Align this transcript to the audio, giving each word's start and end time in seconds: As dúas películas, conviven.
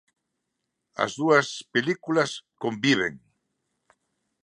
As 1.03 1.11
dúas 1.19 1.47
películas, 1.73 2.31
conviven. 2.63 3.13